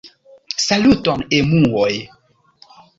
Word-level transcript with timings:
Saluton, 0.69 1.23
emuoj! 1.43 1.95